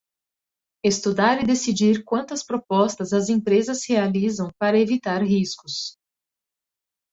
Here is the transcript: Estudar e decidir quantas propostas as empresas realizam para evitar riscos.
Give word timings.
Estudar 0.83 1.43
e 1.43 1.45
decidir 1.45 2.03
quantas 2.03 2.41
propostas 2.43 3.13
as 3.13 3.29
empresas 3.29 3.85
realizam 3.87 4.49
para 4.57 4.79
evitar 4.79 5.21
riscos. 5.21 5.95